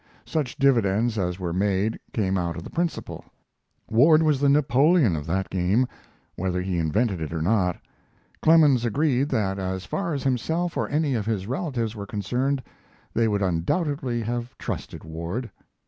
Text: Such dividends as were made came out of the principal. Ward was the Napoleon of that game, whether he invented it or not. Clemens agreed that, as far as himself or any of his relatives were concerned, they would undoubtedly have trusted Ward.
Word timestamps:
Such 0.25 0.57
dividends 0.57 1.19
as 1.19 1.39
were 1.39 1.53
made 1.53 1.99
came 2.11 2.35
out 2.35 2.57
of 2.57 2.63
the 2.63 2.71
principal. 2.71 3.23
Ward 3.87 4.23
was 4.23 4.39
the 4.39 4.49
Napoleon 4.49 5.15
of 5.15 5.27
that 5.27 5.47
game, 5.51 5.85
whether 6.35 6.59
he 6.59 6.79
invented 6.79 7.21
it 7.21 7.31
or 7.31 7.39
not. 7.43 7.77
Clemens 8.41 8.83
agreed 8.83 9.29
that, 9.29 9.59
as 9.59 9.85
far 9.85 10.15
as 10.15 10.23
himself 10.23 10.75
or 10.75 10.89
any 10.89 11.13
of 11.13 11.27
his 11.27 11.45
relatives 11.45 11.95
were 11.95 12.07
concerned, 12.07 12.63
they 13.13 13.27
would 13.27 13.43
undoubtedly 13.43 14.23
have 14.23 14.57
trusted 14.57 15.03
Ward. 15.03 15.51